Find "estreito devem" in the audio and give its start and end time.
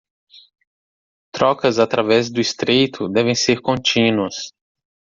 2.41-3.35